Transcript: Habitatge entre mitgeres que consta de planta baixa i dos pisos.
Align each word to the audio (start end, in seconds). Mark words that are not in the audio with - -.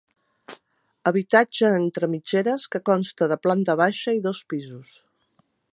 Habitatge 1.11 1.69
entre 1.81 2.09
mitgeres 2.15 2.65
que 2.77 2.83
consta 2.91 3.31
de 3.33 3.41
planta 3.47 3.77
baixa 3.83 4.19
i 4.21 4.25
dos 4.29 4.45
pisos. 4.55 5.01